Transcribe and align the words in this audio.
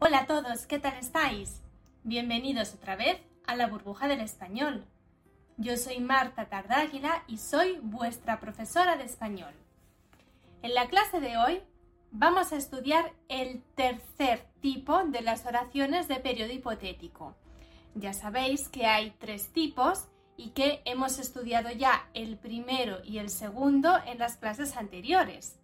Hola 0.00 0.20
a 0.20 0.26
todos, 0.26 0.68
¿qué 0.68 0.78
tal 0.78 0.96
estáis? 0.96 1.60
Bienvenidos 2.04 2.72
otra 2.72 2.94
vez 2.94 3.18
a 3.48 3.56
la 3.56 3.66
burbuja 3.66 4.06
del 4.06 4.20
español. 4.20 4.86
Yo 5.56 5.76
soy 5.76 5.98
Marta 5.98 6.48
Tardáguila 6.48 7.24
y 7.26 7.38
soy 7.38 7.80
vuestra 7.82 8.38
profesora 8.38 8.96
de 8.96 9.02
español. 9.02 9.52
En 10.62 10.72
la 10.74 10.86
clase 10.86 11.18
de 11.18 11.36
hoy 11.36 11.62
vamos 12.12 12.52
a 12.52 12.56
estudiar 12.58 13.12
el 13.28 13.64
tercer 13.74 14.46
tipo 14.60 15.02
de 15.02 15.20
las 15.20 15.44
oraciones 15.46 16.06
de 16.06 16.20
periodo 16.20 16.52
hipotético. 16.52 17.34
Ya 17.96 18.12
sabéis 18.12 18.68
que 18.68 18.86
hay 18.86 19.10
tres 19.18 19.52
tipos 19.52 20.06
y 20.36 20.50
que 20.50 20.80
hemos 20.84 21.18
estudiado 21.18 21.72
ya 21.72 22.08
el 22.14 22.38
primero 22.38 22.98
y 23.02 23.18
el 23.18 23.30
segundo 23.30 23.98
en 24.06 24.18
las 24.18 24.36
clases 24.36 24.76
anteriores. 24.76 25.58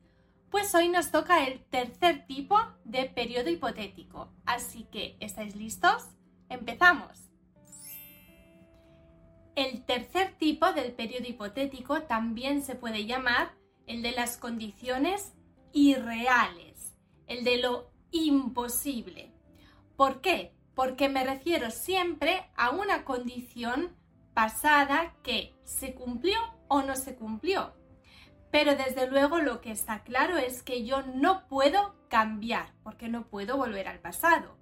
Pues 0.55 0.73
hoy 0.77 0.89
nos 0.89 1.11
toca 1.11 1.49
el 1.49 1.65
tercer 1.65 2.27
tipo 2.29 2.57
de 2.85 3.07
periodo 3.07 3.51
hipotético. 3.51 4.33
Así 4.47 4.85
que, 4.85 5.17
¿estáis 5.19 5.57
listos? 5.57 6.05
¡Empezamos! 6.49 7.29
El 9.57 9.85
tercer 9.85 10.37
tipo 10.39 10.73
del 10.73 10.93
periodo 10.93 11.27
hipotético 11.27 12.03
también 12.03 12.63
se 12.63 12.77
puede 12.77 13.05
llamar 13.05 13.57
el 13.89 14.01
de 14.03 14.13
las 14.13 14.37
condiciones 14.37 15.33
irreales, 15.73 16.95
el 17.27 17.43
de 17.43 17.59
lo 17.59 17.91
imposible. 18.13 19.33
¿Por 19.97 20.21
qué? 20.21 20.55
Porque 20.77 21.09
me 21.09 21.25
refiero 21.25 21.73
siempre 21.73 22.49
a 22.55 22.71
una 22.71 23.05
condición 23.05 23.97
pasada 24.35 25.17
que 25.25 25.53
se 25.65 25.97
cumplió 25.97 26.39
o 26.69 26.83
no 26.83 26.95
se 26.95 27.17
cumplió. 27.17 27.75
Pero 28.55 28.77
desde 28.77 29.09
luego 29.09 29.41
lo 29.41 29.61
que 29.61 29.73
está 29.73 30.05
claro 30.05 30.39
es 30.39 30.63
que 30.63 30.85
yo 30.85 31.03
no 31.03 31.49
puedo 31.49 31.97
cambiar, 32.09 32.73
porque 32.85 33.09
no 33.09 33.27
puedo 33.27 33.57
volver 33.57 33.89
al 33.89 33.99
pasado. 33.99 34.57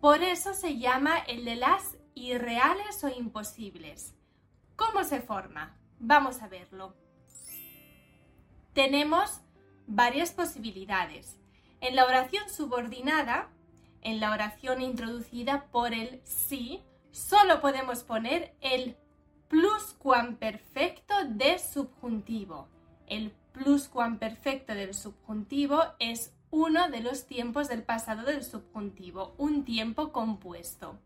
Por 0.00 0.24
eso 0.24 0.52
se 0.52 0.78
llama 0.78 1.16
el 1.16 1.44
de 1.44 1.54
las 1.54 1.96
irreales 2.16 3.04
o 3.04 3.08
imposibles. 3.08 4.16
¿Cómo 4.74 5.04
se 5.04 5.20
forma? 5.20 5.78
Vamos 6.00 6.42
a 6.42 6.48
verlo. 6.48 6.96
Tenemos 8.72 9.42
varias 9.86 10.32
posibilidades. 10.32 11.38
En 11.80 11.94
la 11.94 12.06
oración 12.06 12.50
subordinada, 12.50 13.48
en 14.00 14.18
la 14.18 14.32
oración 14.32 14.82
introducida 14.82 15.66
por 15.70 15.94
el 15.94 16.20
sí, 16.24 16.82
solo 17.12 17.60
podemos 17.60 18.02
poner 18.02 18.56
el 18.60 18.96
pluscuamperfecto 19.46 21.14
de 21.28 21.60
subjuntivo. 21.60 22.66
El 23.10 23.32
pluscuamperfecto 23.52 24.72
del 24.72 24.94
subjuntivo 24.94 25.82
es 25.98 26.32
uno 26.50 26.88
de 26.90 27.00
los 27.00 27.26
tiempos 27.26 27.68
del 27.68 27.82
pasado 27.82 28.22
del 28.22 28.44
subjuntivo, 28.44 29.34
un 29.36 29.64
tiempo 29.64 30.12
compuesto. 30.12 30.96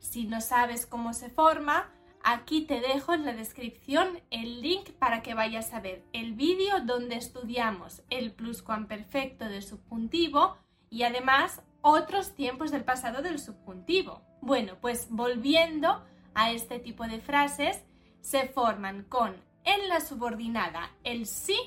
Si 0.00 0.26
no 0.26 0.40
sabes 0.40 0.86
cómo 0.86 1.12
se 1.12 1.30
forma, 1.30 1.88
aquí 2.24 2.62
te 2.62 2.80
dejo 2.80 3.14
en 3.14 3.24
la 3.24 3.32
descripción 3.32 4.20
el 4.30 4.60
link 4.60 4.90
para 4.98 5.22
que 5.22 5.34
vayas 5.34 5.72
a 5.72 5.78
ver 5.78 6.04
el 6.12 6.32
vídeo 6.32 6.80
donde 6.80 7.14
estudiamos 7.14 8.02
el 8.10 8.32
pluscuamperfecto 8.32 9.44
del 9.44 9.62
subjuntivo 9.62 10.56
y 10.90 11.04
además 11.04 11.62
otros 11.80 12.34
tiempos 12.34 12.72
del 12.72 12.82
pasado 12.82 13.22
del 13.22 13.38
subjuntivo. 13.38 14.20
Bueno, 14.40 14.78
pues 14.80 15.06
volviendo 15.10 16.04
a 16.34 16.50
este 16.50 16.80
tipo 16.80 17.06
de 17.06 17.20
frases, 17.20 17.84
se 18.20 18.48
forman 18.48 19.04
con 19.04 19.36
en 19.64 19.88
la 19.88 20.00
subordinada 20.00 20.90
el 21.04 21.26
sí 21.26 21.58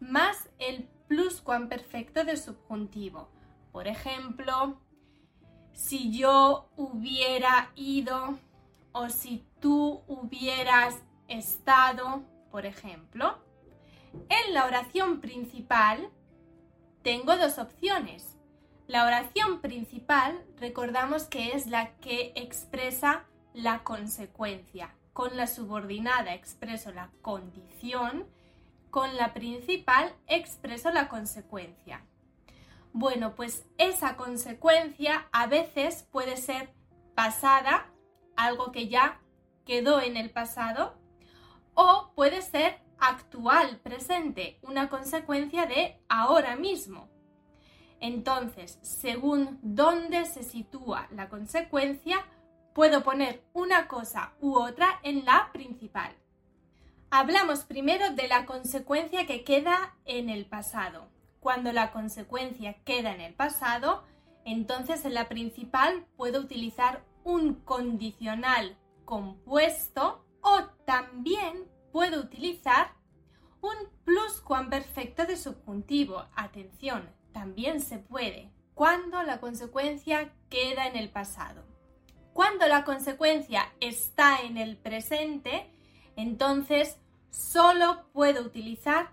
más 0.00 0.48
el 0.58 0.88
pluscuamperfecto 1.08 2.24
del 2.24 2.38
subjuntivo. 2.38 3.28
Por 3.70 3.86
ejemplo, 3.86 4.78
si 5.72 6.16
yo 6.16 6.68
hubiera 6.76 7.70
ido 7.74 8.38
o 8.92 9.08
si 9.08 9.44
tú 9.60 10.02
hubieras 10.06 10.96
estado, 11.28 12.22
por 12.50 12.66
ejemplo. 12.66 13.38
En 14.28 14.54
la 14.54 14.66
oración 14.66 15.20
principal 15.20 16.10
tengo 17.02 17.36
dos 17.36 17.58
opciones. 17.58 18.36
La 18.86 19.06
oración 19.06 19.60
principal 19.60 20.44
recordamos 20.58 21.24
que 21.24 21.52
es 21.52 21.66
la 21.66 21.94
que 21.96 22.32
expresa 22.36 23.24
la 23.54 23.82
consecuencia. 23.84 24.94
Con 25.12 25.36
la 25.36 25.46
subordinada 25.46 26.34
expreso 26.34 26.92
la 26.92 27.10
condición, 27.20 28.26
con 28.90 29.16
la 29.16 29.34
principal 29.34 30.14
expreso 30.26 30.90
la 30.90 31.08
consecuencia. 31.08 32.04
Bueno, 32.92 33.34
pues 33.34 33.66
esa 33.78 34.16
consecuencia 34.16 35.28
a 35.32 35.46
veces 35.46 36.06
puede 36.10 36.36
ser 36.36 36.74
pasada, 37.14 37.90
algo 38.36 38.72
que 38.72 38.88
ya 38.88 39.20
quedó 39.64 40.00
en 40.00 40.16
el 40.16 40.30
pasado, 40.30 40.98
o 41.74 42.12
puede 42.14 42.42
ser 42.42 42.80
actual, 42.98 43.80
presente, 43.82 44.58
una 44.62 44.88
consecuencia 44.88 45.66
de 45.66 46.00
ahora 46.08 46.56
mismo. 46.56 47.08
Entonces, 48.00 48.78
según 48.82 49.58
dónde 49.62 50.24
se 50.24 50.42
sitúa 50.42 51.08
la 51.12 51.28
consecuencia, 51.28 52.24
puedo 52.74 53.02
poner 53.02 53.42
una 53.52 53.88
cosa 53.88 54.32
u 54.40 54.54
otra 54.54 55.00
en 55.02 55.24
la 55.24 55.50
principal. 55.52 56.14
Hablamos 57.10 57.60
primero 57.64 58.10
de 58.14 58.28
la 58.28 58.46
consecuencia 58.46 59.26
que 59.26 59.44
queda 59.44 59.94
en 60.06 60.30
el 60.30 60.46
pasado. 60.46 61.08
Cuando 61.40 61.72
la 61.72 61.92
consecuencia 61.92 62.82
queda 62.84 63.12
en 63.12 63.20
el 63.20 63.34
pasado, 63.34 64.04
entonces 64.44 65.04
en 65.04 65.14
la 65.14 65.28
principal 65.28 66.06
puedo 66.16 66.40
utilizar 66.40 67.04
un 67.24 67.56
condicional 67.56 68.78
compuesto 69.04 70.24
o 70.40 70.64
también 70.86 71.68
puedo 71.92 72.20
utilizar 72.20 72.92
un 73.60 73.74
pluscuamperfecto 74.04 75.26
de 75.26 75.36
subjuntivo. 75.36 76.24
Atención, 76.34 77.10
también 77.32 77.80
se 77.80 77.98
puede 77.98 78.50
cuando 78.74 79.22
la 79.22 79.38
consecuencia 79.38 80.32
queda 80.48 80.86
en 80.86 80.96
el 80.96 81.10
pasado. 81.10 81.71
Cuando 82.32 82.66
la 82.66 82.84
consecuencia 82.84 83.72
está 83.80 84.40
en 84.40 84.56
el 84.56 84.76
presente, 84.76 85.66
entonces 86.16 86.96
solo 87.30 88.04
puedo 88.12 88.42
utilizar 88.42 89.10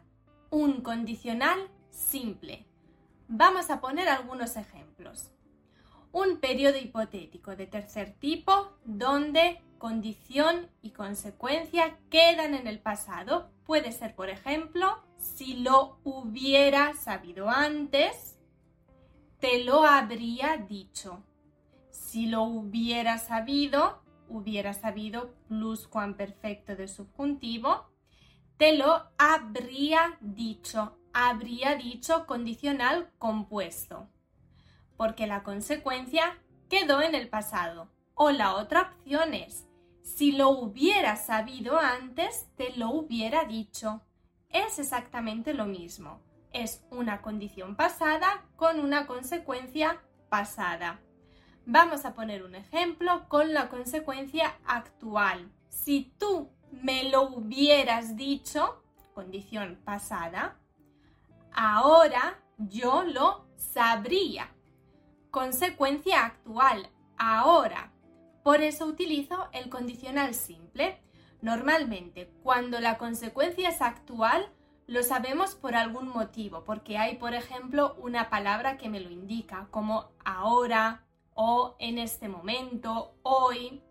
un 0.49 0.81
condicional 0.81 1.69
simple. 1.89 2.65
Vamos 3.27 3.69
a 3.69 3.81
poner 3.81 4.07
algunos 4.07 4.55
ejemplos. 4.55 5.31
Un 6.11 6.39
periodo 6.39 6.77
hipotético 6.77 7.55
de 7.55 7.67
tercer 7.67 8.13
tipo 8.19 8.71
donde 8.85 9.61
condición 9.77 10.67
y 10.81 10.91
consecuencia 10.91 11.97
quedan 12.09 12.55
en 12.55 12.67
el 12.67 12.79
pasado. 12.79 13.51
Puede 13.65 13.91
ser, 13.91 14.15
por 14.15 14.29
ejemplo, 14.29 15.03
si 15.17 15.57
lo 15.57 15.99
hubiera 16.03 16.93
sabido 16.95 17.49
antes, 17.49 18.37
te 19.39 19.63
lo 19.63 19.83
habría 19.83 20.57
dicho. 20.57 21.23
Si 22.09 22.25
lo 22.25 22.41
hubiera 22.41 23.19
sabido, 23.19 24.01
hubiera 24.29 24.73
sabido 24.73 25.35
pluscuamperfecto 25.47 26.75
de 26.75 26.87
subjuntivo, 26.87 27.87
te 28.57 28.75
lo 28.75 29.11
habría 29.19 30.17
dicho. 30.19 30.97
Habría 31.13 31.75
dicho 31.75 32.25
condicional 32.25 33.11
compuesto. 33.19 34.09
Porque 34.97 35.27
la 35.27 35.43
consecuencia 35.43 36.39
quedó 36.67 37.03
en 37.03 37.13
el 37.13 37.29
pasado. 37.29 37.91
O 38.15 38.31
la 38.31 38.55
otra 38.55 38.95
opción 38.97 39.35
es, 39.35 39.67
si 40.01 40.31
lo 40.31 40.49
hubiera 40.49 41.15
sabido 41.15 41.77
antes, 41.77 42.47
te 42.55 42.75
lo 42.75 42.89
hubiera 42.89 43.43
dicho. 43.43 44.01
Es 44.49 44.79
exactamente 44.79 45.53
lo 45.53 45.67
mismo. 45.67 46.23
Es 46.53 46.83
una 46.89 47.21
condición 47.21 47.75
pasada 47.75 48.47
con 48.55 48.79
una 48.79 49.05
consecuencia 49.05 50.01
pasada. 50.29 51.01
Vamos 51.71 52.03
a 52.03 52.15
poner 52.15 52.41
un 52.41 52.55
ejemplo 52.55 53.27
con 53.27 53.53
la 53.53 53.69
consecuencia 53.69 54.55
actual. 54.65 55.51
Si 55.69 56.11
tú 56.17 56.49
me 56.71 57.03
lo 57.11 57.29
hubieras 57.29 58.15
dicho, 58.15 58.81
condición 59.13 59.79
pasada, 59.85 60.57
ahora 61.53 62.39
yo 62.57 63.03
lo 63.03 63.45
sabría. 63.55 64.49
Consecuencia 65.29 66.25
actual, 66.25 66.89
ahora. 67.19 67.91
Por 68.41 68.61
eso 68.61 68.87
utilizo 68.87 69.47
el 69.51 69.69
condicional 69.69 70.33
simple. 70.33 70.99
Normalmente, 71.43 72.33
cuando 72.41 72.79
la 72.79 72.97
consecuencia 72.97 73.69
es 73.69 73.83
actual, 73.83 74.51
lo 74.87 75.03
sabemos 75.03 75.53
por 75.53 75.75
algún 75.75 76.07
motivo, 76.07 76.63
porque 76.63 76.97
hay, 76.97 77.17
por 77.17 77.35
ejemplo, 77.35 77.95
una 77.99 78.31
palabra 78.31 78.75
que 78.79 78.89
me 78.89 79.01
lo 79.01 79.11
indica, 79.11 79.67
como 79.69 80.09
ahora, 80.25 81.05
o 81.41 81.77
en 81.79 81.99
este 81.99 82.27
momento, 82.27 83.15
hoy, 83.23 83.81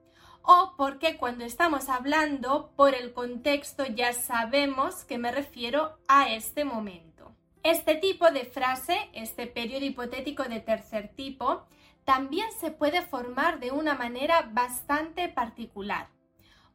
o 0.42 0.74
porque 0.76 1.16
cuando 1.16 1.46
estamos 1.46 1.88
hablando 1.88 2.72
por 2.76 2.94
el 2.94 3.14
contexto 3.14 3.86
ya 3.86 4.12
sabemos 4.12 5.06
que 5.06 5.16
me 5.16 5.32
refiero 5.32 5.98
a 6.08 6.28
este 6.28 6.66
momento. 6.66 7.34
Este 7.62 7.94
tipo 7.94 8.30
de 8.30 8.44
frase, 8.44 9.08
este 9.14 9.46
periodo 9.46 9.86
hipotético 9.86 10.42
de 10.42 10.60
tercer 10.60 11.08
tipo, 11.16 11.64
también 12.04 12.52
se 12.60 12.70
puede 12.70 13.00
formar 13.00 13.60
de 13.60 13.70
una 13.70 13.94
manera 13.94 14.50
bastante 14.52 15.30
particular. 15.30 16.10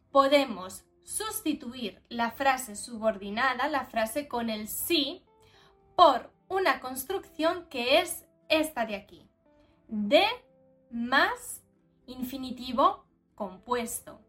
Podemos 0.09 0.85
sustituir 1.03 2.01
la 2.09 2.31
frase 2.31 2.75
subordinada, 2.75 3.67
la 3.67 3.85
frase 3.85 4.27
con 4.27 4.49
el 4.49 4.67
sí, 4.67 5.23
por 5.95 6.33
una 6.47 6.79
construcción 6.79 7.67
que 7.69 7.99
es 7.99 8.25
esta 8.49 8.87
de 8.87 8.95
aquí. 8.95 9.29
De 9.87 10.25
más 10.93 11.63
infinitivo 12.05 13.05
compuesto. 13.35 14.21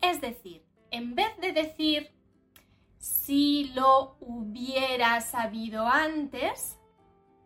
Es 0.00 0.20
decir, 0.20 0.64
en 0.90 1.14
vez 1.14 1.36
de 1.40 1.52
decir 1.52 2.10
si 2.98 3.72
lo 3.74 4.16
hubiera 4.20 5.20
sabido 5.20 5.86
antes, 5.86 6.78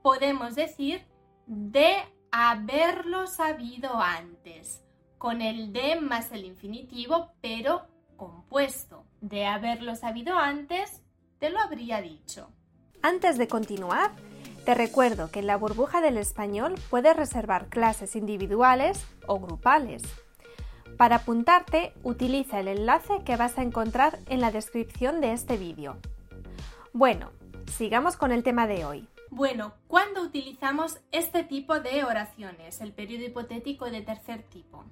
podemos 0.03 0.55
decir 0.55 1.07
de 1.47 1.97
haberlo 2.31 3.27
sabido 3.27 3.99
antes, 3.99 4.85
con 5.17 5.41
el 5.41 5.73
de 5.73 5.99
más 5.99 6.31
el 6.33 6.45
infinitivo, 6.45 7.33
pero 7.41 7.87
compuesto. 8.17 9.07
De 9.23 9.47
haberlo 9.47 9.97
sabido 9.97 10.37
antes, 10.37 11.03
te 11.39 11.49
lo 11.49 11.59
habría 11.59 12.03
dicho. 12.03 12.51
Antes 13.01 13.39
de 13.39 13.49
continuar, 13.49 14.13
te 14.67 14.75
recuerdo 14.75 15.31
que 15.31 15.39
en 15.39 15.47
la 15.47 15.57
burbuja 15.57 16.01
del 16.01 16.19
español 16.19 16.75
puedes 16.91 17.17
reservar 17.17 17.69
clases 17.69 18.17
individuales 18.17 19.07
o 19.29 19.39
grupales. 19.39 20.03
Para 20.99 21.17
apuntarte, 21.17 21.93
utiliza 22.03 22.59
el 22.59 22.67
enlace 22.67 23.23
que 23.25 23.37
vas 23.37 23.59
a 23.59 23.63
encontrar 23.63 24.19
en 24.27 24.41
la 24.41 24.51
descripción 24.51 25.21
de 25.21 25.35
este 25.35 25.57
vídeo. 25.57 25.99
Bueno, 26.93 27.31
sigamos 27.77 28.17
con 28.17 28.33
el 28.33 28.43
tema 28.43 28.67
de 28.67 28.85
hoy. 28.85 29.09
Bueno, 29.31 29.73
¿cuándo 29.87 30.21
utilizamos 30.23 30.99
este 31.13 31.45
tipo 31.45 31.79
de 31.79 32.03
oraciones, 32.03 32.81
el 32.81 32.93
periodo 32.93 33.25
hipotético 33.25 33.89
de 33.89 34.03
tercer 34.03 34.43
tipo? 34.43 34.85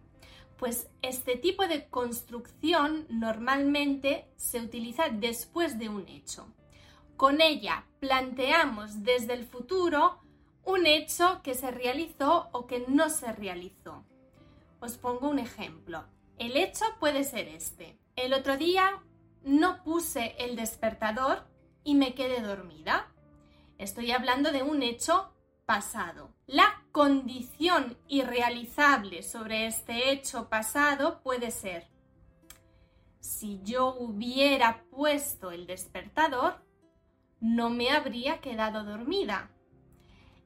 Pues 0.57 0.89
este 1.03 1.35
tipo 1.35 1.67
de 1.67 1.89
construcción 1.89 3.07
normalmente 3.09 4.29
se 4.37 4.61
utiliza 4.61 5.09
después 5.09 5.81
de 5.81 5.89
un 5.89 6.07
hecho. 6.07 6.47
Con 7.17 7.41
ella 7.41 7.87
planteamos 8.01 9.05
desde 9.05 9.35
el 9.35 9.45
futuro 9.47 10.21
un 10.65 10.87
hecho 10.87 11.41
que 11.43 11.55
se 11.55 11.71
realizó 11.71 12.49
o 12.53 12.67
que 12.67 12.85
no 12.89 13.09
se 13.09 13.33
realizó. 13.33 14.05
Os 14.81 14.97
pongo 14.97 15.29
un 15.29 15.39
ejemplo. 15.39 16.05
El 16.39 16.57
hecho 16.57 16.85
puede 16.99 17.23
ser 17.25 17.49
este. 17.49 17.99
El 18.17 18.35
otro 18.35 18.57
día 18.57 19.03
no 19.45 19.83
puse 19.85 20.35
el 20.39 20.57
despertador 20.57 21.45
y 21.85 21.95
me 21.95 22.15
quedé 22.15 22.41
dormida. 22.41 23.13
Estoy 23.79 24.11
hablando 24.11 24.51
de 24.51 24.63
un 24.63 24.83
hecho 24.83 25.33
pasado. 25.67 26.31
La 26.47 26.83
condición 26.93 27.97
irrealizable 28.09 29.23
sobre 29.23 29.67
este 29.67 30.11
hecho 30.11 30.49
pasado 30.49 31.21
puede 31.23 31.51
ser, 31.51 31.89
si 33.21 33.61
yo 33.63 33.95
hubiera 33.95 34.85
puesto 34.91 35.51
el 35.51 35.67
despertador, 35.67 36.63
no 37.45 37.69
me 37.69 37.91
habría 37.91 38.41
quedado 38.41 38.85
dormida. 38.85 39.51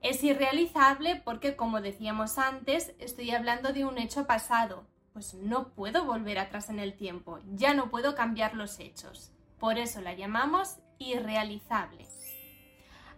Es 0.02 0.24
irrealizable 0.24 1.22
porque, 1.24 1.54
como 1.54 1.80
decíamos 1.80 2.38
antes, 2.38 2.92
estoy 2.98 3.30
hablando 3.30 3.72
de 3.72 3.84
un 3.84 3.98
hecho 3.98 4.26
pasado, 4.26 4.84
pues 5.12 5.34
no 5.34 5.68
puedo 5.68 6.04
volver 6.04 6.40
atrás 6.40 6.70
en 6.70 6.80
el 6.80 6.94
tiempo, 6.96 7.38
ya 7.52 7.72
no 7.72 7.88
puedo 7.88 8.16
cambiar 8.16 8.54
los 8.54 8.80
hechos. 8.80 9.30
Por 9.60 9.78
eso 9.78 10.00
la 10.00 10.14
llamamos 10.14 10.78
irrealizable. 10.98 12.04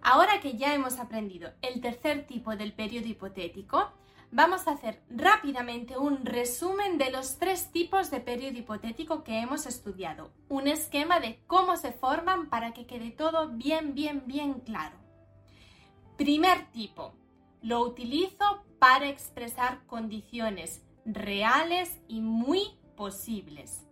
Ahora 0.02 0.40
que 0.42 0.58
ya 0.58 0.74
hemos 0.74 0.98
aprendido 0.98 1.50
el 1.62 1.80
tercer 1.80 2.26
tipo 2.26 2.56
del 2.56 2.74
periodo 2.74 3.06
hipotético, 3.06 3.90
vamos 4.32 4.68
a 4.68 4.72
hacer 4.72 5.02
rápidamente 5.10 5.98
un 5.98 6.24
resumen 6.24 6.98
de 6.98 7.10
los 7.10 7.38
tres 7.38 7.70
tipos 7.72 8.10
de 8.10 8.20
periodo 8.20 8.58
hipotético 8.58 9.24
que 9.24 9.40
hemos 9.40 9.66
estudiado, 9.66 10.32
un 10.48 10.68
esquema 10.68 11.20
de 11.20 11.42
cómo 11.46 11.76
se 11.76 11.92
forman 11.92 12.48
para 12.48 12.72
que 12.72 12.86
quede 12.86 13.10
todo 13.10 13.48
bien, 13.48 13.94
bien, 13.94 14.22
bien 14.26 14.60
claro. 14.60 14.96
Primer 16.16 16.70
tipo, 16.70 17.14
lo 17.62 17.80
utilizo 17.80 18.64
para 18.78 19.08
expresar 19.08 19.84
condiciones 19.86 20.82
reales 21.04 21.98
y 22.08 22.20
muy 22.20 22.78
posibles. 22.96 23.86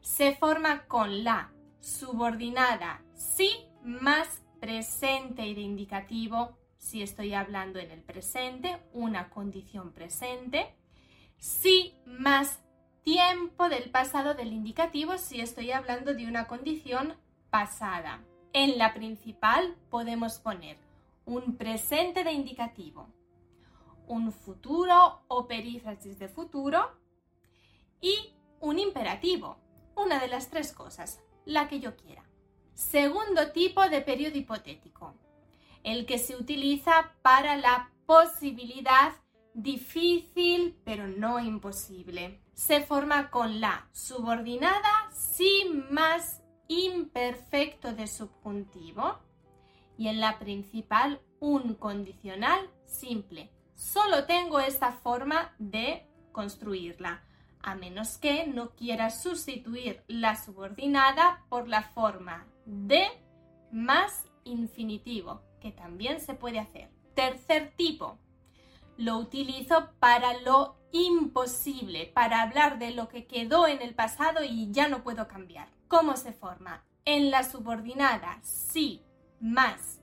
Se 0.00 0.34
forma 0.36 0.86
con 0.86 1.24
la 1.24 1.52
subordinada 1.80 3.02
sí 3.14 3.50
más 3.82 4.42
presente 4.60 5.46
y 5.46 5.54
de 5.54 5.60
indicativo 5.60 6.56
si 6.84 7.02
estoy 7.02 7.32
hablando 7.32 7.78
en 7.78 7.90
el 7.90 8.02
presente, 8.02 8.78
una 8.92 9.30
condición 9.30 9.92
presente. 9.92 10.74
Si 11.38 11.94
más 12.04 12.62
tiempo 13.02 13.70
del 13.70 13.90
pasado 13.90 14.34
del 14.34 14.52
indicativo 14.52 15.16
si 15.16 15.40
estoy 15.40 15.70
hablando 15.70 16.12
de 16.12 16.26
una 16.26 16.46
condición 16.46 17.16
pasada. 17.48 18.22
En 18.52 18.76
la 18.76 18.92
principal 18.92 19.74
podemos 19.88 20.38
poner 20.38 20.76
un 21.24 21.56
presente 21.56 22.22
de 22.22 22.32
indicativo, 22.32 23.08
un 24.06 24.30
futuro 24.30 25.22
o 25.28 25.48
perífrasis 25.48 26.18
de 26.18 26.28
futuro 26.28 26.98
y 28.02 28.14
un 28.60 28.78
imperativo, 28.78 29.56
una 29.96 30.20
de 30.20 30.28
las 30.28 30.50
tres 30.50 30.72
cosas, 30.72 31.22
la 31.46 31.66
que 31.66 31.80
yo 31.80 31.96
quiera. 31.96 32.24
Segundo 32.74 33.52
tipo 33.52 33.88
de 33.88 34.02
periodo 34.02 34.36
hipotético, 34.36 35.14
el 35.84 36.06
que 36.06 36.18
se 36.18 36.36
utiliza 36.36 37.12
para 37.22 37.56
la 37.56 37.90
posibilidad 38.06 39.12
difícil 39.54 40.76
pero 40.84 41.06
no 41.06 41.38
imposible. 41.38 42.40
Se 42.54 42.80
forma 42.80 43.30
con 43.30 43.60
la 43.60 43.88
subordinada 43.92 45.10
sin 45.12 45.92
más 45.92 46.42
imperfecto 46.68 47.94
de 47.94 48.06
subjuntivo 48.06 49.18
y 49.96 50.08
en 50.08 50.20
la 50.20 50.38
principal 50.38 51.20
un 51.40 51.74
condicional 51.74 52.70
simple. 52.86 53.50
Solo 53.74 54.24
tengo 54.24 54.60
esta 54.60 54.92
forma 54.92 55.54
de 55.58 56.06
construirla 56.32 57.22
a 57.62 57.74
menos 57.74 58.18
que 58.18 58.46
no 58.46 58.70
quiera 58.74 59.10
sustituir 59.10 60.02
la 60.06 60.36
subordinada 60.36 61.44
por 61.48 61.68
la 61.68 61.82
forma 61.82 62.46
de 62.66 63.06
más 63.72 64.26
infinitivo, 64.44 65.42
que 65.64 65.72
también 65.72 66.20
se 66.20 66.34
puede 66.34 66.58
hacer. 66.58 66.90
Tercer 67.14 67.72
tipo, 67.74 68.18
lo 68.98 69.16
utilizo 69.16 69.88
para 69.98 70.38
lo 70.42 70.76
imposible, 70.92 72.04
para 72.14 72.42
hablar 72.42 72.78
de 72.78 72.90
lo 72.90 73.08
que 73.08 73.26
quedó 73.26 73.66
en 73.66 73.80
el 73.80 73.94
pasado 73.94 74.44
y 74.44 74.70
ya 74.72 74.88
no 74.88 75.02
puedo 75.02 75.26
cambiar. 75.26 75.70
¿Cómo 75.88 76.18
se 76.18 76.34
forma? 76.34 76.84
En 77.06 77.30
la 77.30 77.44
subordinada, 77.44 78.38
sí, 78.42 79.02
más 79.40 80.02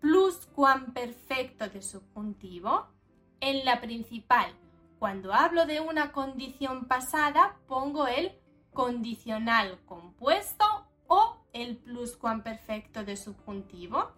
plus 0.00 0.50
perfecto 0.92 1.66
de 1.70 1.80
subjuntivo. 1.80 2.88
En 3.40 3.64
la 3.64 3.80
principal, 3.80 4.52
cuando 4.98 5.32
hablo 5.32 5.64
de 5.64 5.80
una 5.80 6.12
condición 6.12 6.88
pasada, 6.88 7.56
pongo 7.68 8.06
el 8.06 8.32
condicional 8.74 9.80
compuesto 9.86 10.66
o 11.06 11.38
el 11.54 11.78
pluscuamperfecto 11.78 13.02
de 13.02 13.16
subjuntivo. 13.16 14.12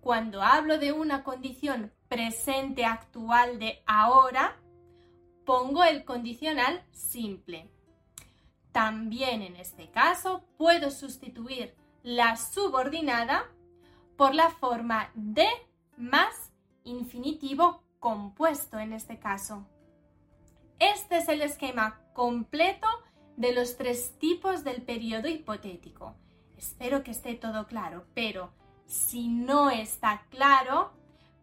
Cuando 0.00 0.42
hablo 0.42 0.78
de 0.78 0.92
una 0.92 1.24
condición 1.24 1.92
presente 2.08 2.84
actual 2.84 3.58
de 3.58 3.82
ahora, 3.86 4.56
pongo 5.44 5.84
el 5.84 6.04
condicional 6.04 6.84
simple. 6.92 7.70
También 8.72 9.42
en 9.42 9.56
este 9.56 9.90
caso 9.90 10.44
puedo 10.56 10.90
sustituir 10.90 11.74
la 12.02 12.36
subordinada 12.36 13.44
por 14.16 14.34
la 14.34 14.50
forma 14.50 15.10
de 15.14 15.48
más 15.96 16.52
infinitivo 16.84 17.82
compuesto 17.98 18.78
en 18.78 18.92
este 18.92 19.18
caso. 19.18 19.66
Este 20.78 21.18
es 21.18 21.28
el 21.28 21.42
esquema 21.42 22.00
completo 22.14 22.86
de 23.36 23.52
los 23.52 23.76
tres 23.76 24.18
tipos 24.18 24.64
del 24.64 24.82
periodo 24.82 25.28
hipotético. 25.28 26.14
Espero 26.56 27.02
que 27.02 27.10
esté 27.10 27.34
todo 27.34 27.66
claro, 27.66 28.06
pero 28.14 28.52
si 28.88 29.28
no 29.28 29.70
está 29.70 30.24
claro, 30.30 30.90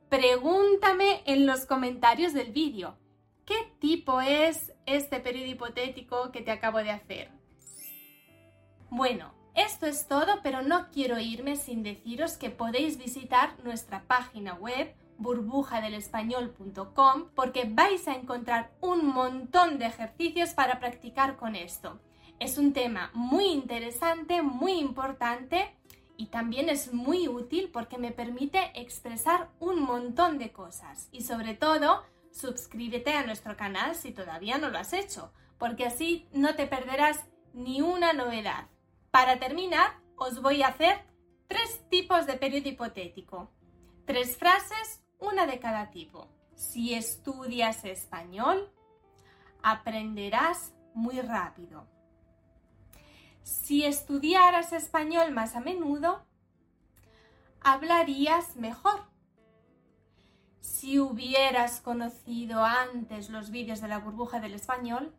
pregúntame 0.09 1.21
en 1.25 1.45
los 1.45 1.65
comentarios 1.65 2.33
del 2.33 2.51
vídeo. 2.51 2.97
¿Qué 3.45 3.71
tipo 3.79 4.19
es 4.19 4.73
este 4.87 5.19
periodo 5.19 5.45
hipotético 5.45 6.31
que 6.31 6.41
te 6.41 6.49
acabo 6.51 6.79
de 6.79 6.89
hacer? 6.89 7.29
Bueno, 8.89 9.31
esto 9.53 9.85
es 9.85 10.07
todo, 10.07 10.39
pero 10.41 10.63
no 10.63 10.89
quiero 10.89 11.19
irme 11.19 11.55
sin 11.55 11.83
deciros 11.83 12.37
que 12.37 12.49
podéis 12.49 12.97
visitar 12.97 13.63
nuestra 13.63 14.01
página 14.07 14.55
web 14.55 14.95
burbujadelespañol.com 15.19 17.29
porque 17.35 17.69
vais 17.69 18.07
a 18.07 18.15
encontrar 18.15 18.71
un 18.81 19.05
montón 19.05 19.77
de 19.77 19.85
ejercicios 19.85 20.55
para 20.55 20.79
practicar 20.79 21.37
con 21.37 21.55
esto. 21.55 21.99
Es 22.39 22.57
un 22.57 22.73
tema 22.73 23.11
muy 23.13 23.45
interesante, 23.45 24.41
muy 24.41 24.73
importante 24.73 25.74
y 26.17 26.27
también 26.27 26.69
es 26.69 26.93
muy 26.93 27.27
útil 27.27 27.69
porque 27.71 27.97
me 27.97 28.11
permite 28.11 28.71
expresar 28.75 29.49
un 29.59 29.81
montón 29.81 30.37
de 30.37 30.51
cosas 30.51 31.09
y 31.11 31.21
sobre 31.21 31.53
todo 31.53 32.03
suscríbete 32.31 33.13
a 33.13 33.25
nuestro 33.25 33.55
canal 33.55 33.95
si 33.95 34.11
todavía 34.11 34.57
no 34.57 34.69
lo 34.69 34.77
has 34.77 34.93
hecho, 34.93 35.31
porque 35.57 35.85
así 35.85 36.27
no 36.33 36.55
te 36.55 36.67
perderás 36.67 37.25
ni 37.53 37.81
una 37.81 38.13
novedad. 38.13 38.67
Para 39.11 39.39
terminar, 39.39 39.99
os 40.17 40.41
voy 40.41 40.61
a 40.61 40.67
hacer 40.67 41.05
tres 41.47 41.87
tipos 41.89 42.27
de 42.27 42.33
periodo 42.33 42.69
hipotético. 42.69 43.51
Tres 44.05 44.37
frases, 44.37 45.03
una 45.19 45.47
de 45.47 45.59
cada 45.59 45.89
tipo. 45.89 46.27
Si 46.55 46.93
estudias 46.93 47.85
español, 47.85 48.71
aprenderás 49.63 50.73
muy 50.93 51.19
rápido. 51.21 51.87
Si 53.45 53.85
estudiaras 53.85 54.73
español 54.73 55.31
más 55.31 55.55
a 55.55 55.59
menudo, 55.59 56.25
hablarías 57.61 58.55
mejor. 58.55 59.03
Si 60.61 60.99
hubieras 60.99 61.79
conocido 61.79 62.65
antes 62.65 63.29
los 63.29 63.51
vídeos 63.51 63.81
de 63.81 63.87
la 63.87 63.99
burbuja 63.99 64.39
del 64.39 64.55
español, 64.55 65.13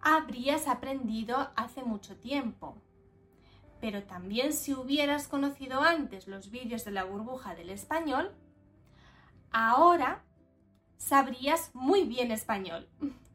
habrías 0.00 0.68
aprendido 0.68 1.50
hace 1.56 1.82
mucho 1.82 2.14
tiempo. 2.16 2.76
Pero 3.80 4.04
también 4.04 4.52
si 4.52 4.72
hubieras 4.72 5.26
conocido 5.26 5.82
antes 5.82 6.28
los 6.28 6.52
vídeos 6.52 6.84
de 6.84 6.92
la 6.92 7.02
burbuja 7.02 7.56
del 7.56 7.70
español, 7.70 8.30
ahora 9.50 10.22
sabrías 10.96 11.74
muy 11.74 12.04
bien 12.04 12.30
español. 12.30 12.88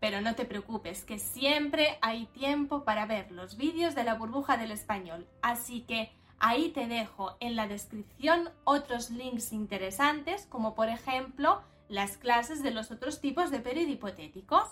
Pero 0.00 0.20
no 0.20 0.34
te 0.34 0.46
preocupes, 0.46 1.04
que 1.04 1.18
siempre 1.18 1.98
hay 2.00 2.26
tiempo 2.26 2.84
para 2.84 3.06
ver 3.06 3.30
los 3.30 3.56
vídeos 3.56 3.94
de 3.94 4.04
la 4.04 4.14
burbuja 4.14 4.56
del 4.56 4.70
español. 4.70 5.28
Así 5.42 5.82
que 5.82 6.10
ahí 6.38 6.70
te 6.70 6.86
dejo 6.86 7.36
en 7.40 7.54
la 7.54 7.68
descripción 7.68 8.50
otros 8.64 9.10
links 9.10 9.52
interesantes, 9.52 10.46
como 10.46 10.74
por 10.74 10.88
ejemplo 10.88 11.62
las 11.88 12.16
clases 12.16 12.62
de 12.62 12.70
los 12.70 12.90
otros 12.90 13.20
tipos 13.20 13.50
de 13.50 13.60
periodo 13.60 13.90
hipotético. 13.90 14.62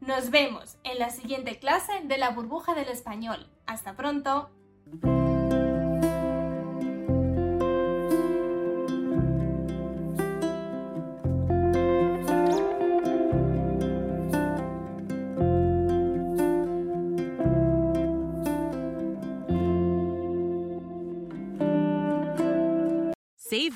Nos 0.00 0.30
vemos 0.30 0.76
en 0.84 0.98
la 0.98 1.10
siguiente 1.10 1.58
clase 1.58 1.92
de 2.04 2.18
la 2.18 2.30
burbuja 2.30 2.74
del 2.74 2.88
español. 2.88 3.48
Hasta 3.66 3.96
pronto. 3.96 4.50